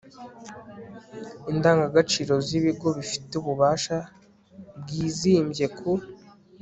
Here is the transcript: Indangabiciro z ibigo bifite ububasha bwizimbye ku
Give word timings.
Indangabiciro 1.51 2.33
z 2.45 2.49
ibigo 2.59 2.87
bifite 2.97 3.31
ububasha 3.41 3.97
bwizimbye 4.81 5.65
ku 5.77 5.89